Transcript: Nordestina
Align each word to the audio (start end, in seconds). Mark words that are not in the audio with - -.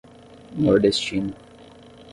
Nordestina 0.63 1.33